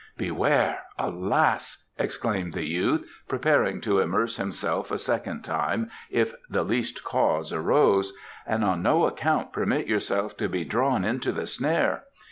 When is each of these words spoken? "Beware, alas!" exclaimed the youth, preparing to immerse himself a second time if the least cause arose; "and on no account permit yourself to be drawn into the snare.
"Beware, 0.17 0.79
alas!" 0.97 1.87
exclaimed 1.95 2.53
the 2.53 2.65
youth, 2.65 3.07
preparing 3.27 3.79
to 3.81 3.99
immerse 3.99 4.37
himself 4.37 4.89
a 4.89 4.97
second 4.97 5.43
time 5.43 5.91
if 6.09 6.33
the 6.49 6.63
least 6.63 7.03
cause 7.03 7.53
arose; 7.53 8.11
"and 8.47 8.63
on 8.63 8.81
no 8.81 9.03
account 9.05 9.53
permit 9.53 9.85
yourself 9.85 10.35
to 10.37 10.49
be 10.49 10.63
drawn 10.65 11.05
into 11.05 11.31
the 11.31 11.45
snare. 11.45 12.05